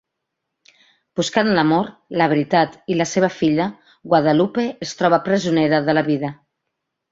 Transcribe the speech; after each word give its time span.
Buscant 1.19 1.51
l'amor, 1.59 1.89
la 2.21 2.27
veritat 2.31 2.79
i 2.95 2.97
la 3.03 3.07
seva 3.11 3.31
filla, 3.35 3.69
Guadalupe 4.15 4.67
es 4.89 4.97
troba 5.03 5.23
presonera 5.31 5.85
de 5.91 5.99
la 6.01 6.07
vida. 6.13 6.35